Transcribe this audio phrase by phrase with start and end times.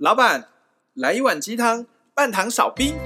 [0.00, 0.46] 老板，
[0.94, 2.96] 来一碗鸡汤，半糖少冰。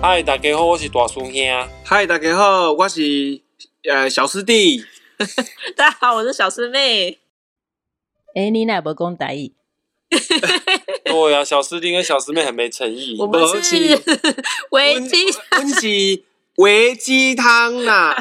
[0.00, 1.32] 嗨，大家好，我是大叔兄。
[1.84, 3.42] 嗨，大家好，我是
[3.82, 4.84] 呃小师弟。
[5.74, 7.18] 大家好，我是小师妹。
[8.36, 9.52] 哎、欸，你哪不讲台语？
[11.04, 13.16] 对呀、啊，小师弟跟小师妹很没诚意。
[13.18, 13.56] 我们是
[14.70, 16.22] 维 鸡，我们是
[16.56, 18.14] 维鸡汤呐。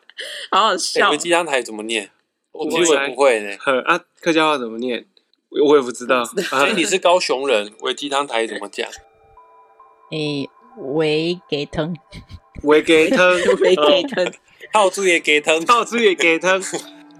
[0.50, 1.10] 好好笑。
[1.10, 2.10] 维鸡汤台怎么念？
[2.52, 3.56] 我其实不会呢。
[3.84, 5.06] 啊，客家话怎么念？
[5.66, 6.24] 我也不知道。
[6.24, 8.88] 所以你是高雄人，维鸡汤台怎么讲？
[10.10, 11.94] 诶，维鸡汤，
[12.62, 13.30] 维鸡汤，
[13.60, 14.32] 维鸡汤，
[14.72, 16.62] 套住也鸡汤，套住也鸡汤。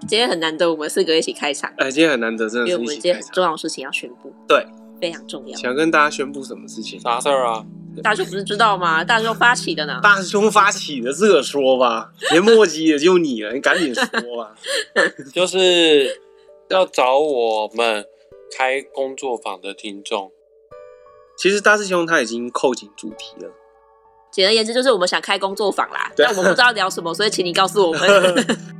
[0.07, 1.73] 今天很难得，我们四个一起开场。
[1.79, 2.73] 哎，今天很难得，真的是。
[2.73, 4.33] 因为我们今天很重要的事情要宣布。
[4.47, 4.67] 对，
[5.01, 5.57] 非常重要。
[5.57, 7.01] 想跟大家宣布什么事情？
[7.01, 7.65] 啥事儿啊？
[8.03, 9.03] 大兄不是知道吗？
[9.05, 10.01] 大兄发起的呢。
[10.03, 14.05] 大兄发起的，这个说吧，别墨迹也就你了，你赶紧说
[14.37, 14.55] 吧。
[15.33, 16.21] 就是
[16.69, 18.05] 要找我们
[18.57, 20.31] 开工作坊的听众。
[21.39, 23.51] 其实大师兄他已经扣紧主题了。
[24.33, 28.47] 简而言之，就是我们想开工作坊啦，但我们不知道聊什么，所以请你告诉我们。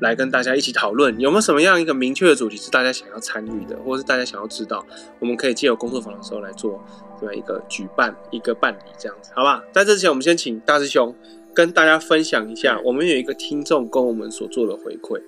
[0.00, 4.84] 来跟大家一起讨论，有没有什么样一个明确的主题是大家想要参与的，或者是大家想要知道，
[5.18, 6.82] 我们可以借由工作坊的时候来做
[7.20, 9.62] 这么一个举办、一个办理这样子，好吧？
[9.72, 11.14] 在这之前，我们先请大师兄
[11.54, 15.20] 跟大家分享一下，我们有一个听众跟我们所做的回馈，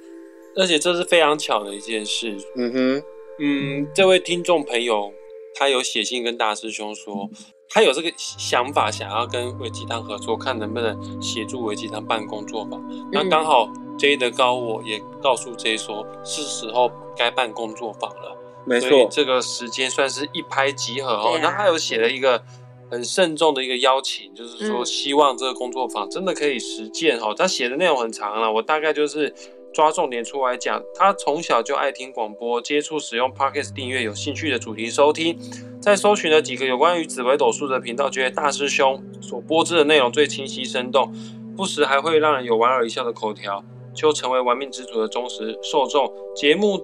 [0.56, 2.34] 而且这是非常巧的一件事。
[2.56, 3.02] 嗯哼，
[3.40, 5.12] 嗯，这位听众朋友
[5.54, 7.28] 他有写信跟大师兄说，
[7.68, 12.82] 他有这个想法，想要跟维鸡汤合作，看能不能协助维鸡汤办工作坊。
[13.12, 13.70] 那刚好。
[14.02, 18.36] J 的高我也告诉 J 说，是时候该办工作坊了。
[18.64, 21.38] 没错，所以这个时间算是一拍即合哦。
[21.40, 22.42] 那、啊、他有写了一个
[22.90, 27.32] 很慎重的一个邀请，就是说希望这个工作坊真的可以实践哦。
[27.32, 29.32] 他写的内容很长了，我大概就是
[29.72, 30.82] 抓重点出来讲。
[30.96, 35.38] 他从小就爱听广播，接触使用 Podcast 订阅，有兴趣的主题收听，
[35.80, 41.14] 在搜寻了几个有关于紫微斗数的频道，觉得大师兄所播制的内容最清晰生动，
[41.56, 43.64] 不时还会让人有莞尔一笑的口条。
[43.94, 46.12] 就成为玩命之主的忠实受众。
[46.34, 46.78] 节目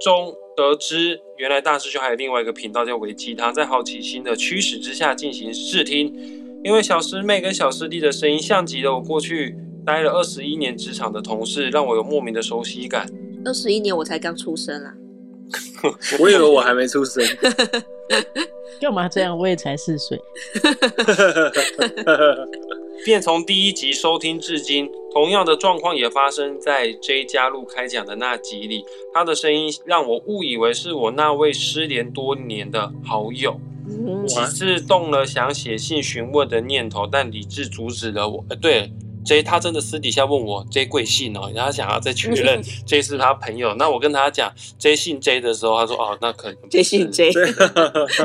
[0.00, 6.14] 中得知，原来大师兄还有另外一个频道叫维基他，在好奇心的驱使之下进行试听。
[6.64, 13.08] 因为小师妹跟小师弟的声音像极了我过去待了二十一年职场的同事，让我有莫名的熟悉感。
[13.44, 14.92] 二十一年我才刚出生啊！
[16.18, 17.24] 我以为我还没出生。
[18.80, 19.38] 干嘛这样？
[19.38, 20.18] 我也才四岁。
[23.04, 28.84] 便从第一集收听至今，同样的状况也发生在 J 加入开讲的那集里。
[29.14, 33.58] 他的声音让我误以为是我那位失联多年的好友，
[34.26, 38.44] 几次动了想写信询问的念头，但理智阻止了我。
[38.50, 38.92] 呃，对
[39.24, 43.74] ，J 他真的私底下问我 J 贵姓哦，然后他想要再确认 J 是他朋友。
[43.74, 47.54] 那我跟他讲 J 姓 J 的时候，他说哦，那可能 J 姓 J， 真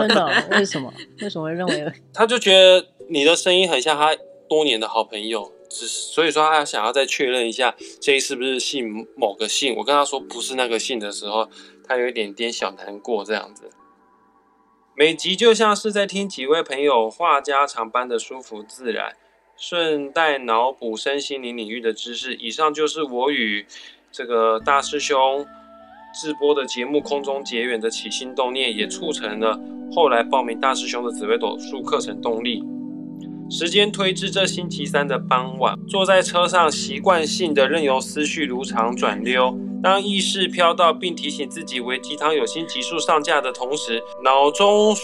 [0.10, 0.48] 的？
[0.52, 0.92] 为什么？
[1.22, 1.92] 为什么会认为？
[2.14, 4.14] 他就觉得你的声音很像他。
[4.53, 9.75] 多年的好朋友，只是所以说他想要再确认一下 J 是不是姓某个姓。
[9.78, 11.50] 我跟他说不是那个姓的时候，
[11.88, 13.72] 他有一点点小难过这样子。
[14.96, 19.18] 每集就像是在听几位朋友话家常般的舒服自然，
[19.58, 22.36] 顺带脑补身心灵领域的知识。
[22.36, 23.66] 以上就是我与
[24.12, 25.44] 这个大师兄
[26.13, 29.59] 直播的节目空中结缘的起心动念，也促成了
[29.96, 32.63] 后来报名大师兄的紫微斗数课程动力。
[33.56, 39.56] 时间推至这星期三的傍晚，坐在车上，习惯性的任由思绪如常转溜。
[39.84, 44.96] 当意识飘到并提醒自己维鸡汤有新集数上架的同时，脑中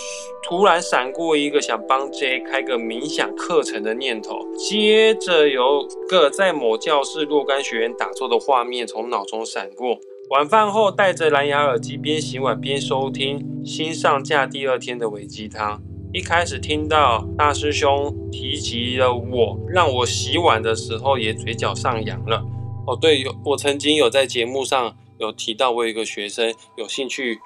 [0.41, 9.99] 突然闪过一个想帮 J 开个冥想课程的念头，接着有个在某教室若干学员打坐的画面从脑中闪过。
[10.31, 15.83] 晚饭后，戴着蓝牙耳机边洗碗边收听新上架第二天的维鸡汤。
[16.11, 22.43] 一开始听到大师兄提及了我，让我洗碗的时候也嘴角上扬了。
[22.87, 27.39] 哦，对，有我曾经有在节目上有提到，我有一个学生有兴趣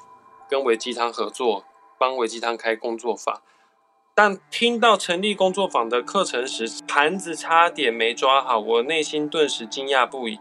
[0.49, 1.65] 跟维鸡汤合作，
[1.99, 3.41] 帮维鸡汤开工作坊。
[4.15, 10.39] 但听到成立工作坊的课程时，盘子差点没抓好，我内心顿时惊讶不已。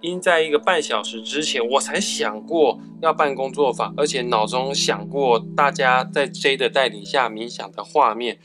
[0.00, 8.38] 因在一个半小时之前，我才想过要办工作坊，而且脑中想过大家在 J 的带领下冥想的画面。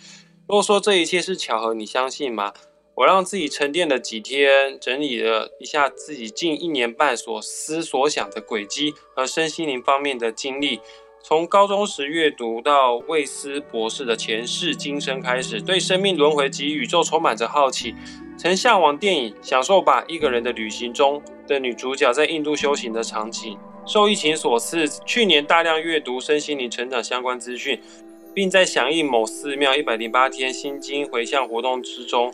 [0.47, 2.53] 如果说这一切是巧合，你相信吗？
[2.95, 10.79] 我让自己沉淀了几天，整理了一下自己近一年半所思所想的轨迹和身心灵方面的经历，
[11.25, 17.95] 从高中时阅读到魏斯博士的前世今生开始，对生命轮回及宇宙充满着好奇，
[18.37, 23.57] 曾向往电影，享受把一个人的旅行中的女主角在印度修行的场景。
[23.85, 27.79] 受疫情所赐，去年大量阅读身心灵成长相关资讯，
[28.33, 32.33] 并在响应某寺庙一百零八天心经回向活动之中，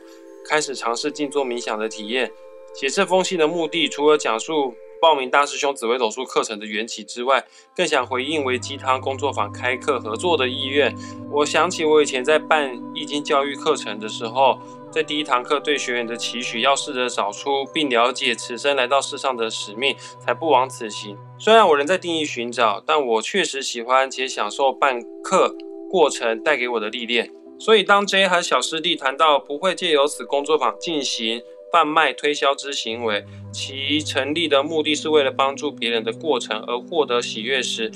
[0.50, 2.32] 开始尝试静坐冥想的体验。
[2.74, 10.94] 写这封信的目的，除了讲述报名大师兄紫微斗数课程的缘起之外，更想回应为鸡汤工作坊开课合作的意愿。
[11.32, 14.60] 我想起我以前在办易经教育课程的时候，
[14.92, 21.18] 在第一堂课对学员的期许，要试着找出并了解此生来到世上的使命，才不枉此行。
[21.38, 25.56] 虽然我仍在定义寻找，但我确实喜欢且享受办课
[25.90, 27.32] 过程带给我的历练。
[27.60, 37.92] 所以当 J 和小师弟谈到不会借由此工作坊进行贩卖推销之行为，其成立的目的是为了帮助别人的过程而获得喜悦时，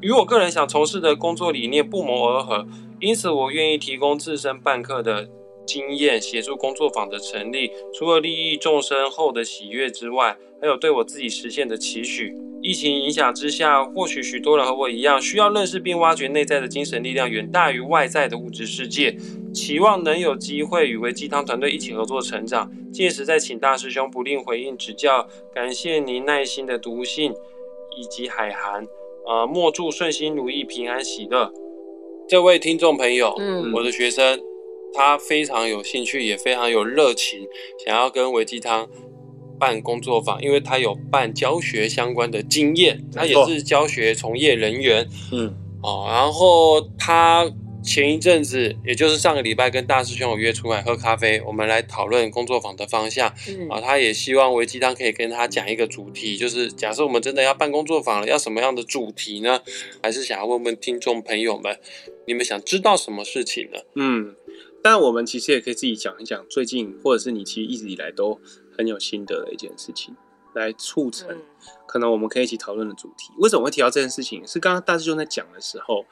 [0.00, 2.66] 与我个人想从事的工作理念不谋而合，
[3.00, 5.28] 因此我愿意提供自身办课的
[5.66, 7.70] 经验，协助工作坊的成立。
[7.94, 12.34] 除了利益众生后的喜悦之外，还有对我自己实现的期许。
[12.70, 19.16] 疫情影响之下，或许许多人和我一样，需要认识并挖掘内在的精神力量，远大于外在的物质世界。
[19.52, 25.26] 期望能有机会与维鸡汤团队一起合作成长，届时再请大师兄不吝回应指教。
[25.52, 27.32] 感谢您耐心的读信
[27.98, 28.86] 以及海涵，
[29.26, 31.52] 呃，莫祝顺心如意、平安喜乐。
[32.28, 34.38] 这位听众朋友，嗯，我的学生，
[34.94, 37.40] 他非常有兴趣，也非常有热情，
[37.84, 38.88] 想要跟维鸡汤。
[39.60, 45.06] 办工作坊，因为他有办教学相关的经验，他也是教学从业人员。
[45.30, 47.48] 嗯，哦，然后他
[47.82, 53.32] 前一阵子，也就是上个礼拜，跟大师兄有约出来喝咖啡，我们来讨论工作坊的方向。
[53.48, 59.60] 嗯，啊，他也希望维基汤可以跟他讲一个主题，就是假设我们真的要办工作坊了，要什么样的主题呢？
[60.02, 61.78] 还是想要问问听众朋友们，
[62.26, 63.78] 你们想知道什么事情呢？
[63.94, 64.34] 嗯，
[64.82, 68.40] 但我们其实也可以自己讲一讲，最近或者是你其实一直以来都。
[68.76, 70.16] 很有心得的一件事情，
[70.54, 71.36] 来促成
[71.86, 73.32] 可能我们可以一起讨论的主题。
[73.38, 74.46] 为什么会提到这件事情？
[74.46, 76.04] 是刚刚大师兄在讲的时候，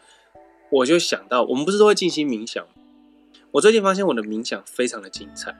[0.70, 2.66] 我就想到，我们不是都会进行冥想？
[3.52, 5.56] 我最近发现我的冥想非常的精彩。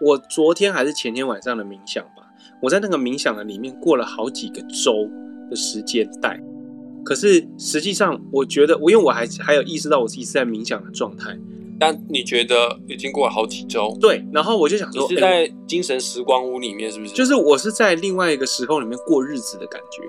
[0.00, 2.30] 我昨天还是前天晚上的冥想吧，
[2.62, 5.08] 我在那个冥想的里面过了好几个周
[5.50, 6.40] 的时间带。
[7.04, 11.38] 可是实际上，我觉得我因为我还还有意识到我自己是在冥想的状态。
[11.78, 13.96] 但你觉得已经过了好几周？
[14.00, 17.14] 对，然后我就想说，你是在精神时光屋里面，是不是？
[17.14, 20.02] 就是我是在另外一个时空里面过日子的感觉。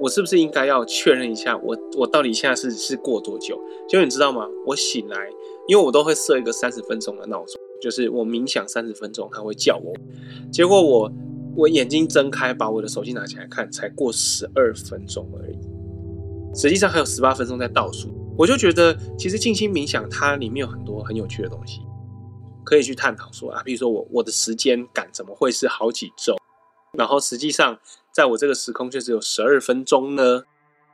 [0.00, 3.60] 我是不是应该要确认一下我，我我到底现在是是过多久？
[3.86, 4.46] 就你知道吗？
[4.66, 5.16] 我醒来，
[5.68, 9.92] 因为我都会设一个三十分钟的闹钟，就是我冥想三十分钟，它会叫我。
[10.50, 11.12] 结果我
[11.54, 15.58] 我眼睛睁开，把我的手机拿起来看，才过十二分钟而已。
[16.54, 18.08] 实际上还有十八分钟在倒数。
[18.40, 21.82] 我就觉得，其实静心冥想它里面有很多很有趣的东西，
[22.64, 26.34] 可以去探讨说啊，比如说我我的时间感怎么会是好几周，
[26.96, 27.78] 然后实际上
[28.14, 30.44] 在我这个时空却只有十二分钟呢？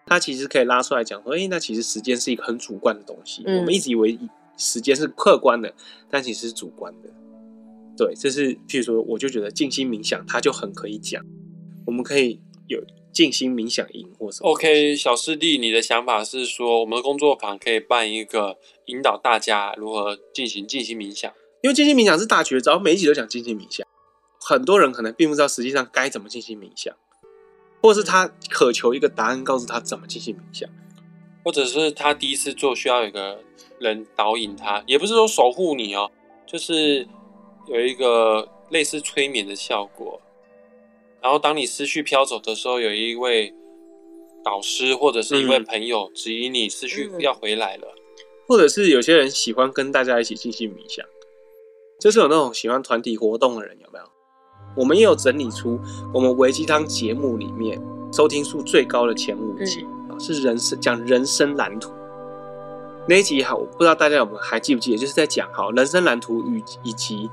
[0.06, 3.44] 它其实可以拉出来讲说，诶，那其实时间是一个很主观的东西。
[3.46, 4.18] 嗯、我们一直以为
[4.56, 5.72] 时间是客观的，
[6.10, 7.08] 但其实是主观的。
[7.96, 11.24] 对，这是譬如说，我就觉得静心冥想它就很可以讲，
[11.86, 12.82] 我们可以有。
[13.16, 18.58] 静心冥想营或什么？OK，小师弟，你的想法是说，我们的工作坊可以办一个
[18.88, 21.32] 引导大家如何进行静心冥想？
[21.62, 23.86] 因为静心冥想是大绝招，每一集都讲静心冥想。
[24.38, 26.94] 很多人可能并不知道实际上该怎么进行冥想，
[27.80, 30.68] 或是他渴求一个答案，告诉他怎么进行冥想，
[31.42, 33.40] 或者是他第一次做需要有一个
[33.78, 36.10] 人导引他，也不是说守护你哦，
[36.46, 37.08] 就是
[37.66, 40.20] 有一个类似催眠的效果。
[41.26, 43.52] 然后，当你思绪飘走的时候，有一位
[44.44, 47.88] 导师或者是一位朋友指引你思绪要回来了，
[48.46, 51.04] 或者是有些人喜欢跟大家一起进行冥想，
[51.98, 54.04] 就是有那种喜欢团体活动的人，有没有？
[54.76, 55.80] 我们也有整理出
[56.14, 57.76] 我们维基汤节目里面
[58.12, 59.84] 收听数最高的前五集，
[60.20, 61.90] 是人生讲人生蓝图
[63.08, 63.42] 那一集。
[63.42, 67.28] 好，我不知道大家有没有还记不记得，就是在讲好人生蓝图与以及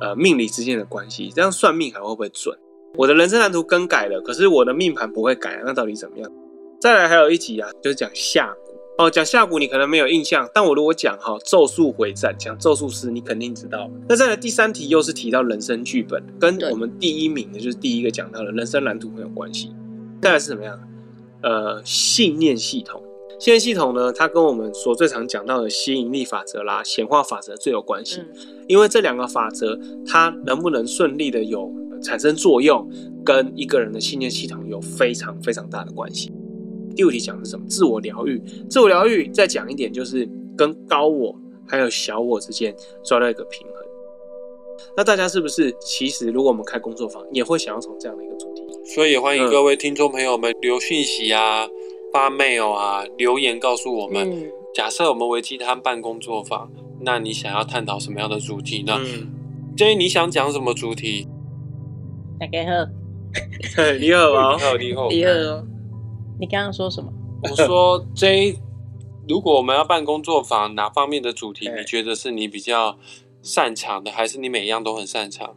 [0.00, 2.58] 呃命理之间的关系，这样算命还会不会准？
[2.96, 6.32] 我的人生蓝图更改了，可是我的命盘不会改啊，那到底怎么样？
[6.80, 8.54] 再来还有一集啊，就是讲下
[8.98, 13.90] 蛊哦，讲下蛊你可能没有印象，但我如果讲哈咒术回战，讲咒术师你肯定知道。
[14.08, 19.74] 那再来第三题又是提到人生剧本，跟我们第一名的就是第一个讲到的人生蓝图很有关系。
[20.22, 20.78] 再来是怎么样？
[21.42, 23.02] 呃，信念系统，
[23.38, 31.70] 信念系统呢，它跟我们所最常讲到的吸引力法则啦、显化法则最有关系，嗯、因为这两个法则它能不能顺利的有。
[32.02, 32.88] 产生作用
[33.24, 36.32] 跟一个人的信念系统有非常非常大的关系。
[36.94, 37.66] 第五题讲的是什么？
[37.68, 38.40] 自我疗愈。
[38.70, 42.74] 自我疗愈再讲一点，就是跟高我还有小我之间
[43.04, 43.74] 抓到一个平衡。
[44.96, 48.62] 那大家是不是其实如果我们开工作坊，也会想要从这样的一个主题？
[48.94, 51.66] 所以也欢迎各位听众朋友们留讯息啊、
[52.12, 54.30] 发 mail 啊、留言告诉我们。
[54.30, 58.98] 嗯、假设我们为鸡汤办工作坊，那你想要探讨什么样的主题呢？
[58.98, 59.26] 嗯，
[59.76, 61.26] 至于你想讲什么主题？
[62.38, 62.84] 大家好，
[63.98, 65.64] 你好啊，你好，你好，你好。
[66.38, 67.10] 你刚刚说什么？
[67.42, 68.58] 我说 J，
[69.26, 72.98] 如果我们要办工作坊，哪方面的主题你觉得是你比较
[73.40, 75.56] 擅长的，还是你每一样都很擅长？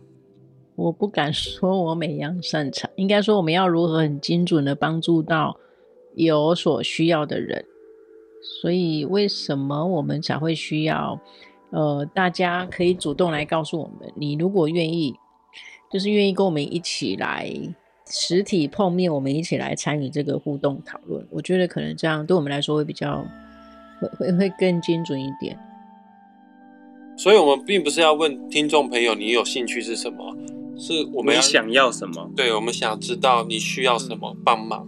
[0.77, 5.59] 我不敢说我每样擅长，应该说我们要如何很精准的帮助到
[6.15, 7.65] 有所需要的人。
[8.41, 11.19] 所以为什么我们才会需要？
[11.71, 15.13] 呃，大家可以主动来告诉我们，你如果愿意。
[15.91, 17.51] 就是愿意跟我们一起来
[18.07, 21.25] 实体碰面，我们一起来参与这个互动讨论。
[21.31, 23.25] 我觉得可能这样对我们来说会比较
[23.99, 25.57] 会会会更精准一点。
[27.17, 30.37] 所以，我们并不是要问听众朋友你有兴趣是什么，
[30.77, 32.31] 是我们想要什么？
[32.35, 34.87] 对，我们想知道你需要什么帮忙。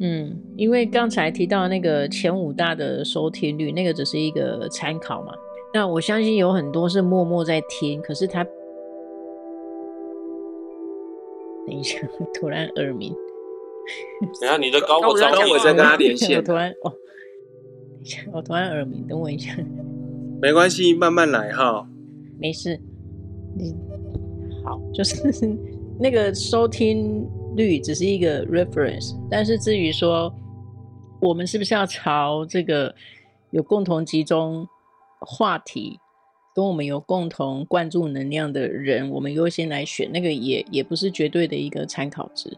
[0.00, 5.32] 嗯，因为刚才提到那个前五大的收听率，那个只是一个参考嘛。
[5.72, 8.46] 那我相信有很多是默默在听，可是他。
[11.68, 11.98] 等一下，
[12.32, 13.14] 突然耳鸣。
[14.40, 15.10] 等下你的高我高
[15.50, 16.38] 我在跟他连 线。
[16.38, 19.54] 我突然哦，等一下，我突然耳鸣，等我一下。
[20.40, 21.86] 没关系，慢慢来哈。
[22.38, 22.80] 没事，
[23.56, 23.74] 你
[24.64, 25.56] 好，就是
[26.00, 30.32] 那个收听率只是一个 reference，但是至于说
[31.20, 32.94] 我们是不是要朝这个
[33.50, 34.66] 有共同集中
[35.20, 35.98] 话题，
[36.58, 42.50] 跟我们有共同关注能量的人，我们优先来选那个也也不是绝对的一个参考值。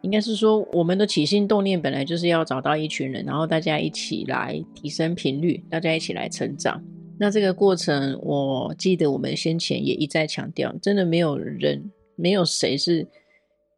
[0.00, 6.82] 应该是说，我们的起心动念本来就是要找到一群人，然后大家一起来提升频率，大家一起来成长。
[7.18, 13.06] 那这个过程，我记得我们先前也一再强调，真的没有人，没有谁是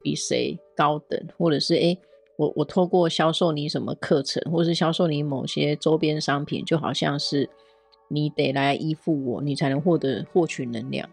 [0.00, 1.98] 比谁高等，或者是诶，
[2.36, 7.50] 我我透过销售你什么课程，或是销售你某些周边商品，就好像是。
[8.08, 11.08] 你得来依附我，你才能获得获取能量，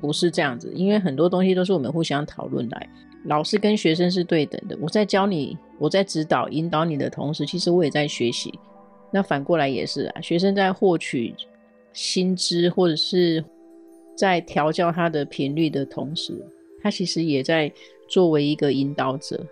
[0.00, 0.72] 不是这样子。
[0.74, 2.88] 因为很多东西都是我们互相讨论来。
[3.26, 8.58] 老师跟学生是对等的，我在教你，我在指导、引导你的同时，其实我也在学习。
[9.12, 11.34] 那反过来也是啊，学生在获取
[11.92, 13.44] 新知或者是
[14.16, 16.32] 在调教他的频率的同时，
[16.82, 17.70] 他其实也在
[18.08, 19.46] 作为一个引导者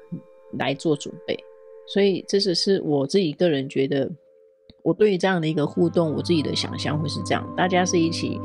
[0.52, 1.38] 来做准备。
[1.86, 4.10] 所以这只是我自己个人觉得。
[4.88, 8.40] 我对于这样的一个互动，我自己的想象会是这样：大家是一起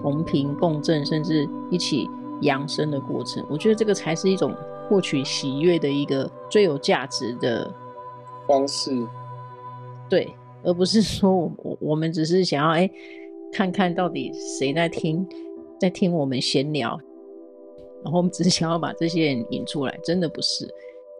[0.00, 2.08] 同频共振，甚至一起
[2.40, 3.44] 扬升的过程。
[3.50, 4.54] 我觉得这个才是一种
[4.88, 7.70] 获取喜悦的一个最有价值的
[8.48, 8.98] 方式。
[10.08, 12.90] 对，而不是说我我我们只是想要哎，
[13.52, 15.26] 看看到底谁在听，
[15.78, 16.98] 在听我们闲聊，
[18.02, 20.66] 然后我们只是想要把这些人引出来，真的不是。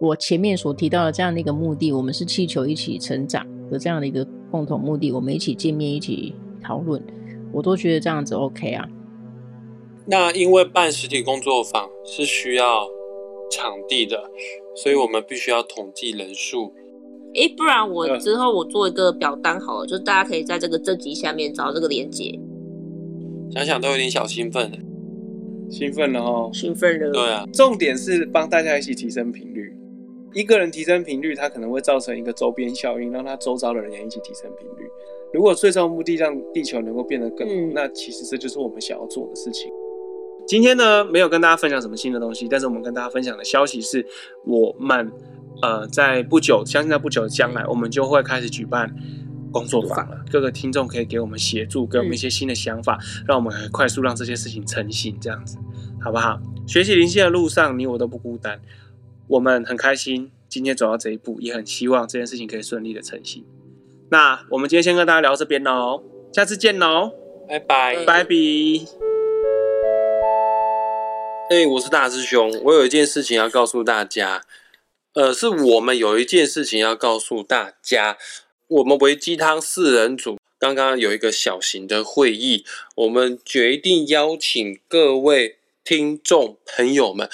[0.00, 6.32] 我前面所提到的这样的一个目的，我们是气球一起成长的这样的一个共同目的，我们一起见面，一起
[6.62, 7.02] 讨论，
[7.50, 8.88] 我都觉得这样子 OK 啊。
[10.06, 12.86] 那因为办实体工作坊是需要
[13.50, 14.30] 场地的，
[14.76, 16.72] 所以我们必须要统计人数。
[17.34, 22.38] 哎，不然我之后我做一个表单好了，就大家可以在这个正集下面找这个链接。
[23.50, 24.70] 想想都有点小兴奋，
[25.68, 27.10] 兴奋了哦，兴奋了。
[27.10, 29.73] 对啊，重点是帮大家一起提升频率。
[30.34, 34.88] 一个人提升频率，它可能会造成一个周边效应，让他周遭的人也一起提升频率。
[35.32, 39.70] 如果最终目的让地球能够变得更好，嗯，那其实这就是我们想要做的事情。
[40.46, 44.04] 今天呢，没有跟大家分享什么新的东西，但是我们跟大家分享的消息是，
[44.44, 45.10] 我们
[45.62, 48.92] 呃在不久，相信在不久的将来，我们就会开始举办
[49.50, 50.16] 工作坊了。
[50.30, 55.56] 各个听众可以给我们协助，给我们一些新的想法，嗯，让我们很快速让这些事情成型，这样子
[56.00, 56.38] 好不好？
[56.66, 58.60] 学习灵性的路上，你我都不孤单。
[59.26, 63.44] 我们很开心今天走到这一步，也很希望这件事情可以顺利的成型。
[64.10, 66.02] 那我们今天先跟大家聊到这边喽，
[66.32, 67.10] 下次见喽，
[67.48, 68.34] 拜拜，拜拜。
[71.50, 74.42] 哎，我是大师兄，我有一件事情要告诉大家，
[75.14, 78.18] 呃，是我们有一件事情要告诉大家，
[78.68, 82.64] 我们维鸡汤四人组刚刚有一个小型的会议，
[82.94, 87.28] 我们决定邀请各位听众朋友们。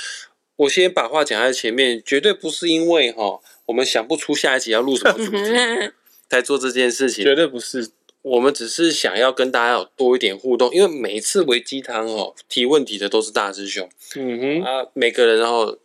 [0.60, 5.90] 我先把话讲在前面，绝对不是因为哈，我们想不出下一集要录什么主题
[6.28, 7.90] 才 做这件事情，绝对不是。
[8.22, 15.78] 我们只是想要跟大家有多一点互动，因为每一次维鸡汤哦，提问题的都是大师兄，嗯哼啊，每个人然后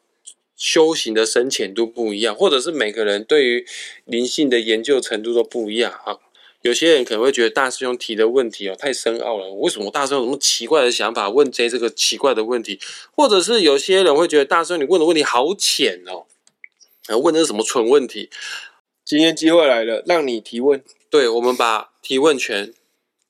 [0.57, 3.65] 修行的深浅度不一样，或者是每个人对于
[4.03, 6.19] 灵性的研究程度都不一样啊。
[6.65, 12.79] 有些人可能会觉得大师兄提的问题哦太深奥了，为什么大师兄有什么奇怪的想法问 J 这个奇怪的问题？
[13.15, 16.25] 或者是有些人会觉得大师兄你问的问题好浅哦，
[17.19, 18.31] 问的是什么蠢问题？
[19.03, 20.83] 今天机会来了，让你提问。
[21.11, 22.73] 对，我们把提问权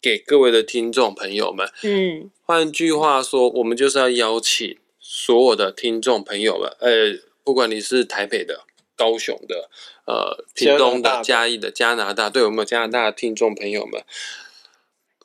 [0.01, 1.69] 给各位的听众朋友们。
[1.83, 8.61] 嗯，换句话说，我们就是要邀请所有的听众朋友们，呃，不管你是台北的。
[8.97, 9.69] 高雄的、
[10.05, 14.03] 呃，屏东的、嘉义的、加拿大，对我们加拿大的听众朋友们，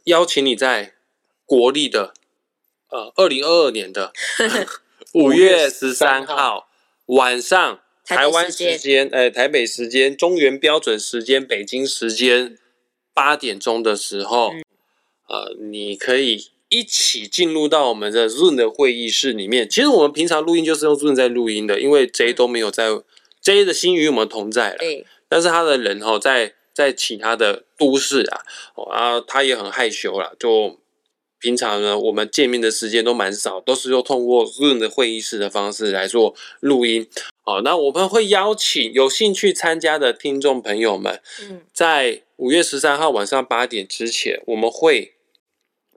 [0.05, 0.95] 邀请你在
[1.45, 2.15] 国历的
[2.89, 4.15] 呃二零二二年的
[5.13, 6.71] 五月十三号
[7.05, 12.57] 晚上，台湾时间，呃，台北时间、中原标准时间、北京时间
[13.13, 14.53] 八点钟的时候，
[15.29, 19.69] 呃，你可以一起进入到我们的 Zoom 的会议室里面。
[19.69, 22.87] 其实我们平常录音就是用 Zoom 在录音的，因为 J 都没有在。
[23.41, 24.79] J 的心与我们同在了，
[25.29, 28.43] 但是他的人哈在在其他的都市啊，
[28.91, 30.33] 啊，他也很害羞啦。
[30.39, 30.79] 就
[31.39, 37.09] 平常呢，我们见面的时间都蛮少，都是用通过 Zoom 的会议室的方式来做录音。
[37.43, 41.21] 好，那我们会邀请有兴趣参加的听众朋友们，
[41.73, 45.15] 在五月十三号晚上八点之前，我们会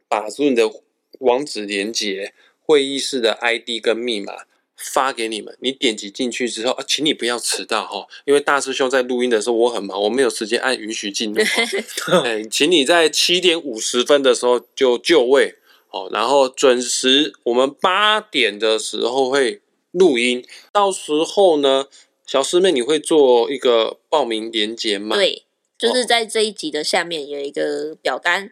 [0.07, 0.71] 把 Zoom 的
[1.19, 4.45] 网址连接、会议室的 ID 跟密码。
[4.75, 11.41] 发给你们，你点击进去之后啊，请你不要迟到哈，因为大师兄在录音的时候我很忙，我没有时间按允许进入。
[12.23, 15.55] 哎，请你在七点五十分的时候就就位
[15.89, 19.61] 哦，然后准时，我们八点的时候会
[19.91, 21.87] 录音，到时候呢，
[22.25, 25.15] 小师妹你会做一个报名连接吗？
[25.15, 25.43] 对，
[25.77, 28.51] 就是在这一集的下面有一个表单，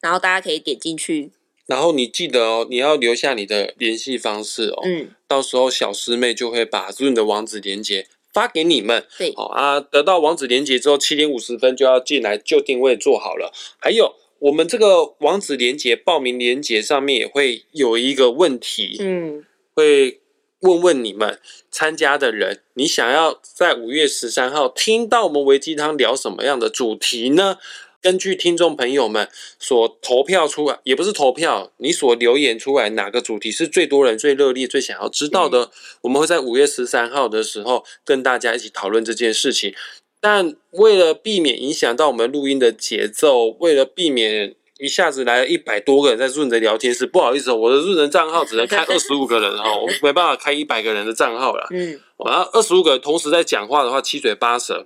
[0.00, 1.32] 然后大家可以点进去。
[1.66, 4.82] 然后你记得哦，你要留下你的联系方式哦。
[4.84, 9.06] 嗯，到时候小师妹就会把 Zoom 的网址连接发给你们。
[9.16, 13.52] 对，好啊，得到网址连接之后，七点五十分就要进来就定位做好了。
[13.78, 19.44] 还有，我们这个网址连接报名连接上面也会有一个问题，嗯，
[19.74, 20.20] 会
[20.60, 27.58] 问问你们参加的人，你想要在五月十三号听到我们维鸡汤聊什么样的主题呢？
[28.04, 35.70] 根据听众朋友们所投票出来，也不是投票，你所留言出来哪个主题是最多人最热烈、最想要知道的，嗯、
[36.02, 39.74] 我们会在五月十三号的时候跟大家一起讨论这件事情。
[40.20, 51.66] 但为了避免影响到我们录音的节奏，为了避免一下子来了一百多个人在 Zoom 的聊天室，不好意思，我的 Zoom 账号只能开 二十五个人哈，我没办法开一百个人的账号了。
[51.70, 54.84] 嗯，然后二十五个人同时在讲话的话，七嘴八舌。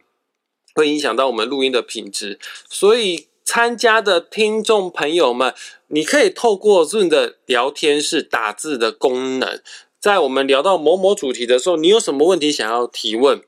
[0.75, 5.55] 会影响到我们录音的品质，所以参加的听众朋友们，
[5.89, 9.61] 你可以透过 Zoom 的聊天室打字的功能，
[9.99, 13.41] 在我们聊到某某主题的时候，你有什么问题想要提问，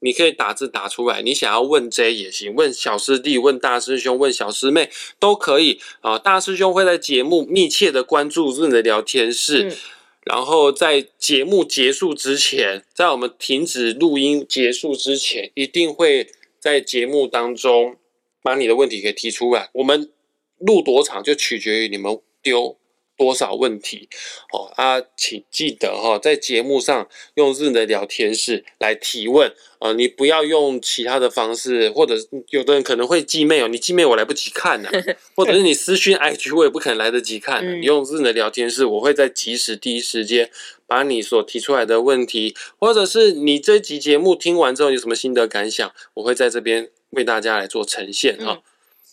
[0.00, 1.20] 你可以打字打出来。
[1.20, 4.90] 你想要问 J 也行，问小师弟、问大师兄、问小师妹
[5.20, 6.18] 都可以啊。
[6.18, 9.76] 大师兄会在节目密切的关注 Zoom 的聊天室，嗯、
[10.24, 16.30] 然后在节目结束之前，在我们停止录音结束之前，一定会。
[16.66, 17.94] 在节目当中，
[18.42, 19.70] 把你的问题给提出来。
[19.74, 20.10] 我们
[20.58, 22.76] 录多长就取决于你们丢
[23.16, 24.08] 多少问题。
[24.52, 29.54] 哦啊，请记得哈，在节目上用 Zoom 的聊天室来提问。
[29.78, 32.16] 呃，你不要用其他的方式，或者
[32.48, 34.92] 有的人可能会寄 mail，你寄 mail 我来不及看呢、啊，
[35.36, 37.74] 或者是你私讯 IG 我也不可能来得及看、啊。
[37.74, 40.50] 你用 Zoom 的聊天室，我会在及时第一时间。
[40.86, 48.52] 把你所提出来的问题，或者是你这集节目听完之后有什么心得感想，我会在这边为大家来做呈现哈。
[48.52, 48.62] 嗯、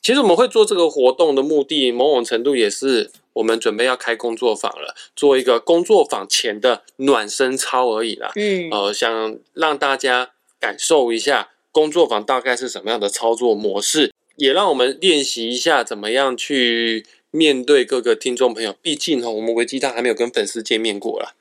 [0.01, 8.31] 其实我们会做这个活动的目的，某种程度也是我们准备要开工作坊了，做一个工作坊前的暖身操而已啦。
[8.35, 18.75] 嗯，呃，想让大家感受一下工作坊大概是什么样的操作模式，也让我们练习一下怎么样去面对各个听众朋友。
[18.81, 21.33] 毕竟哈，我们维基大还没有跟粉丝见面过啦。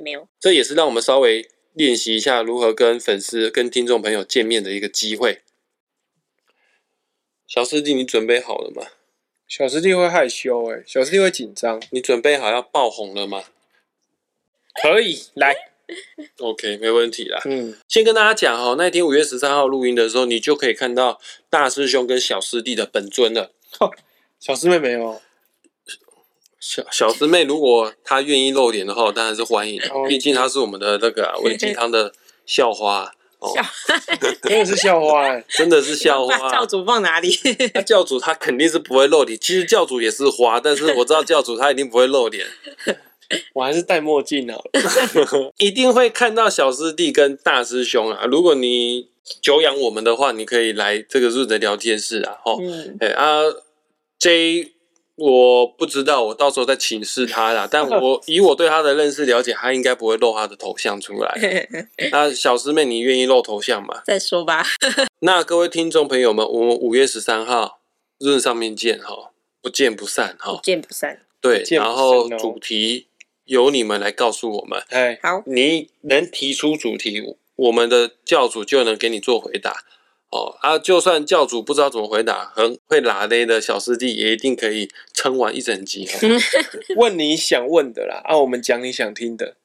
[0.00, 5.42] 没有，这也是让我们稍微练习一下如何跟粉丝、跟听众朋友见面的一个机会。
[7.46, 8.86] 小师弟，你准备好了吗？
[9.46, 11.80] 小师弟会害羞哎，小师弟会紧张。
[11.90, 13.44] 你准备好要爆红了吗？
[14.82, 15.54] 可以，来
[16.38, 17.40] ，OK，没问题啦。
[17.44, 23.52] 嗯，先跟大家讲哦，那天五月十三号录音的时候，你就可以看到大师兄跟小师弟的本尊了。
[24.40, 25.22] 小师妹没有。
[26.58, 29.80] 小小师妹，如果她愿意露脸的话，当然是欢迎。
[30.08, 32.12] 毕竟她是我们的那个微鸡汤的
[32.46, 33.52] 校花哦，
[34.42, 36.36] 真的是校花哎， 真的是校花。
[36.50, 37.38] 教主放哪里？
[37.74, 39.38] 那教主他肯定是不会露脸。
[39.38, 42.46] 其实教主也是花，但是我知道教主他一定不会露脸。
[43.52, 45.52] 我还是戴墨镜好了。
[45.58, 48.24] 一定会看到小师弟跟大师兄啊！
[48.24, 49.08] 如果你
[49.42, 52.38] 久仰我们的话，你可以来这个润的聊天室啊！
[52.44, 52.58] 哦，
[53.00, 53.42] 哎、嗯、啊
[54.18, 54.75] ，J。
[55.16, 57.66] 我不知道，我到时候再请示他啦。
[57.70, 61.34] 但我 以我对他的认识了解，他应该不会露他的头像出来。
[62.12, 64.02] 那小师妹，你愿意露头像吗？
[64.04, 64.62] 再说吧。
[65.20, 67.80] 那各位听众朋友们，我们五月十三号
[68.18, 71.22] 润上面见哈，不见不散哈，不见不散。
[71.40, 73.06] 对，然后主题
[73.46, 74.82] 由你们来告诉我们。
[74.90, 79.84] 哎，好，你能提出主题，我们的教主就能给你做回答。
[80.30, 86.08] 哦啊，就算教主不知道怎么回答，很会拉勒的小师弟也一定可以撑完一整集。
[86.96, 89.56] 问你想问的啦，啊，我们讲你想听的。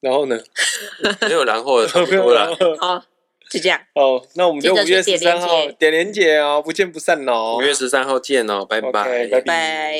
[0.00, 0.40] 然后呢？
[1.22, 2.76] 没有然后了，没有然后。
[2.76, 3.04] 好，
[3.50, 3.80] 就这样。
[3.94, 7.56] 哦，那我们就五月十三号点连结哦，不见不散哦。
[7.58, 9.96] 五月十三号见哦，拜拜，拜拜。